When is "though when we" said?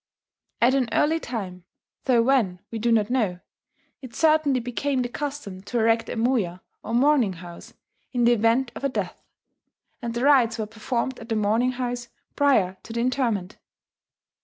2.05-2.79